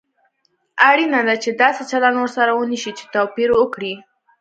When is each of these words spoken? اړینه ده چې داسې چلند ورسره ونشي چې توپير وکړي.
اړینه 0.89 1.19
ده 1.27 1.35
چې 1.43 1.49
داسې 1.61 1.81
چلند 1.91 2.15
ورسره 2.19 2.51
ونشي 2.53 2.91
چې 2.97 3.05
توپير 3.15 3.49
وکړي. 3.55 3.93